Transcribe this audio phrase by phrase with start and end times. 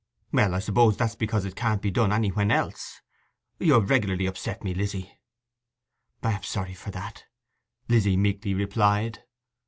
[0.31, 3.01] 'Well, I suppose that's because it can't be done anywhen else...
[3.59, 5.11] You have regularly upset me, Lizzy.'
[6.23, 7.25] 'I am sorry for that,'
[7.87, 9.19] Lizzy meekly replied.